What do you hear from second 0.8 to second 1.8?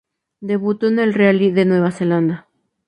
en el Rally de